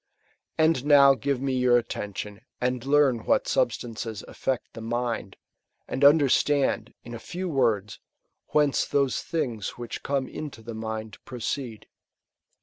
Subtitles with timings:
[0.57, 5.37] And now give me your attention, and learn what substances affect the mind;
[5.87, 7.99] and understand, in a few words,
[8.47, 11.85] whence those things which come into the mind proceed.